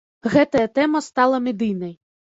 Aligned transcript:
Гэтая 0.35 0.63
тэма 0.79 1.01
стала 1.09 1.41
медыйнай. 1.49 1.93